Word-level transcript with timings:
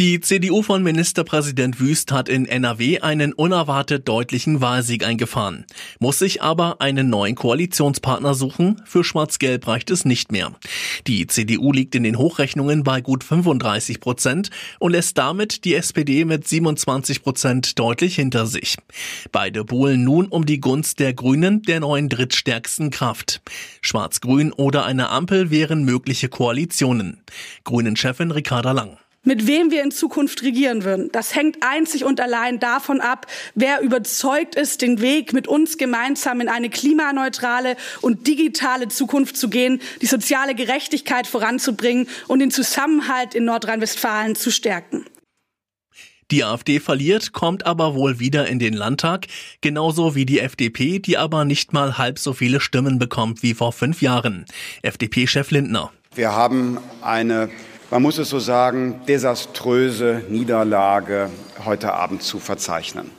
Die 0.00 0.18
CDU 0.18 0.62
von 0.62 0.82
Ministerpräsident 0.82 1.78
Wüst 1.78 2.10
hat 2.10 2.30
in 2.30 2.46
NRW 2.46 3.00
einen 3.00 3.34
unerwartet 3.34 4.08
deutlichen 4.08 4.62
Wahlsieg 4.62 5.04
eingefahren, 5.04 5.66
muss 5.98 6.18
sich 6.20 6.40
aber 6.40 6.80
einen 6.80 7.10
neuen 7.10 7.34
Koalitionspartner 7.34 8.32
suchen. 8.32 8.80
Für 8.86 9.04
Schwarz-Gelb 9.04 9.68
reicht 9.68 9.90
es 9.90 10.06
nicht 10.06 10.32
mehr. 10.32 10.52
Die 11.06 11.26
CDU 11.26 11.70
liegt 11.70 11.94
in 11.94 12.02
den 12.02 12.16
Hochrechnungen 12.16 12.82
bei 12.82 13.02
gut 13.02 13.24
35 13.24 14.00
Prozent 14.00 14.48
und 14.78 14.92
lässt 14.92 15.18
damit 15.18 15.66
die 15.66 15.74
SPD 15.74 16.24
mit 16.24 16.48
27 16.48 17.22
Prozent 17.22 17.78
deutlich 17.78 18.14
hinter 18.14 18.46
sich. 18.46 18.78
Beide 19.32 19.66
buhlen 19.66 20.02
nun 20.02 20.28
um 20.28 20.46
die 20.46 20.60
Gunst 20.60 20.98
der 20.98 21.12
Grünen, 21.12 21.60
der 21.60 21.80
neuen 21.80 22.08
drittstärksten 22.08 22.88
Kraft. 22.88 23.42
Schwarz-Grün 23.82 24.54
oder 24.54 24.86
eine 24.86 25.10
Ampel 25.10 25.50
wären 25.50 25.84
mögliche 25.84 26.30
Koalitionen. 26.30 27.20
Grünen-Chefin 27.64 28.30
Ricarda 28.30 28.72
Lang. 28.72 28.96
Mit 29.22 29.46
wem 29.46 29.70
wir 29.70 29.82
in 29.82 29.90
Zukunft 29.90 30.42
regieren 30.42 30.82
würden, 30.84 31.10
das 31.12 31.34
hängt 31.34 31.58
einzig 31.60 32.04
und 32.04 32.22
allein 32.22 32.58
davon 32.58 33.02
ab, 33.02 33.26
wer 33.54 33.82
überzeugt 33.82 34.54
ist, 34.54 34.80
den 34.80 35.02
Weg 35.02 35.34
mit 35.34 35.46
uns 35.46 35.76
gemeinsam 35.76 36.40
in 36.40 36.48
eine 36.48 36.70
klimaneutrale 36.70 37.76
und 38.00 38.26
digitale 38.26 38.88
Zukunft 38.88 39.36
zu 39.36 39.50
gehen, 39.50 39.82
die 40.00 40.06
soziale 40.06 40.54
Gerechtigkeit 40.54 41.26
voranzubringen 41.26 42.08
und 42.28 42.38
den 42.38 42.50
Zusammenhalt 42.50 43.34
in 43.34 43.44
Nordrhein-Westfalen 43.44 44.36
zu 44.36 44.50
stärken. 44.50 45.04
Die 46.30 46.42
AfD 46.42 46.80
verliert, 46.80 47.32
kommt 47.32 47.66
aber 47.66 47.94
wohl 47.94 48.20
wieder 48.20 48.46
in 48.46 48.58
den 48.58 48.72
Landtag, 48.72 49.26
genauso 49.60 50.14
wie 50.14 50.24
die 50.24 50.40
FDP, 50.40 50.98
die 50.98 51.18
aber 51.18 51.44
nicht 51.44 51.74
mal 51.74 51.98
halb 51.98 52.18
so 52.18 52.32
viele 52.32 52.60
Stimmen 52.60 52.98
bekommt 52.98 53.42
wie 53.42 53.52
vor 53.52 53.72
fünf 53.72 54.00
Jahren. 54.00 54.46
FDP-Chef 54.80 55.50
Lindner. 55.50 55.92
Wir 56.14 56.32
haben 56.32 56.78
eine 57.02 57.50
man 57.90 58.02
muss 58.02 58.18
es 58.18 58.30
so 58.30 58.38
sagen, 58.38 59.00
desaströse 59.06 60.22
Niederlage 60.28 61.30
heute 61.64 61.92
Abend 61.92 62.22
zu 62.22 62.38
verzeichnen. 62.38 63.10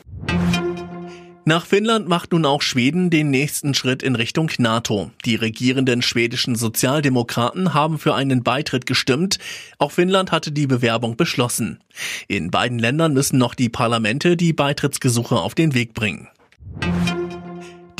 Nach 1.43 1.65
Finnland 1.65 2.07
macht 2.07 2.33
nun 2.33 2.45
auch 2.45 2.61
Schweden 2.61 3.09
den 3.09 3.31
nächsten 3.31 3.73
Schritt 3.73 4.03
in 4.03 4.15
Richtung 4.15 4.51
NATO. 4.59 5.09
Die 5.25 5.35
regierenden 5.35 6.03
schwedischen 6.03 6.55
Sozialdemokraten 6.55 7.73
haben 7.73 7.97
für 7.97 8.13
einen 8.13 8.43
Beitritt 8.43 8.85
gestimmt. 8.85 9.39
Auch 9.79 9.91
Finnland 9.91 10.31
hatte 10.31 10.51
die 10.51 10.67
Bewerbung 10.67 11.17
beschlossen. 11.17 11.79
In 12.27 12.51
beiden 12.51 12.77
Ländern 12.77 13.13
müssen 13.13 13.39
noch 13.39 13.55
die 13.55 13.69
Parlamente 13.69 14.37
die 14.37 14.53
Beitrittsgesuche 14.53 15.35
auf 15.35 15.55
den 15.55 15.73
Weg 15.73 15.95
bringen. 15.95 16.29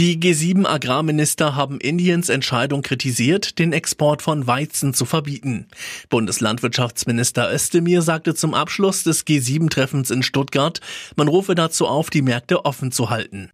Die 0.02 0.20
G7 0.20 0.66
Agrarminister 0.66 1.56
haben 1.56 1.80
Indiens 1.80 2.30
Entscheidung 2.30 2.82
kritisiert, 2.82 3.60
den 3.60 3.72
Export 3.72 4.24
von 4.24 4.48
Weizen 4.48 4.96
zu 4.96 5.06
verbieten. 5.06 5.68
Bundeslandwirtschaftsminister 6.10 7.54
Özdemir 7.54 8.02
sagte 8.02 8.34
zum 8.34 8.56
Abschluss 8.56 9.04
des 9.04 9.28
G7-Treffens 9.28 10.10
in 10.10 10.24
Stuttgart, 10.24 10.82
man 11.18 11.28
rufe 11.28 11.54
dazu 11.54 11.86
auf, 11.86 12.10
die 12.10 12.24
Märkte 12.24 12.66
offen 12.66 12.92
zu 12.92 13.12
halten. 13.12 13.52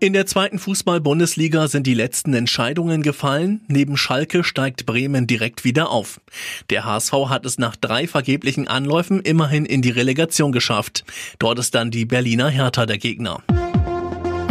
In 0.00 0.14
der 0.14 0.24
zweiten 0.24 0.58
Fußball-Bundesliga 0.58 1.68
sind 1.68 1.86
die 1.86 1.92
letzten 1.92 2.32
Entscheidungen 2.32 3.02
gefallen. 3.02 3.60
Neben 3.68 3.98
Schalke 3.98 4.42
steigt 4.42 4.86
Bremen 4.86 5.26
direkt 5.26 5.64
wieder 5.64 5.90
auf. 5.90 6.18
Der 6.70 6.86
HSV 6.86 7.12
hat 7.28 7.44
es 7.44 7.58
nach 7.58 7.76
drei 7.76 8.06
vergeblichen 8.06 8.68
Anläufen 8.68 9.20
immerhin 9.20 9.66
in 9.66 9.82
die 9.82 9.90
Relegation 9.90 10.50
geschafft. 10.50 11.04
Dort 11.38 11.58
ist 11.58 11.74
dann 11.74 11.90
die 11.90 12.06
Berliner 12.06 12.48
Hertha 12.48 12.86
der 12.86 12.96
Gegner. 12.96 13.42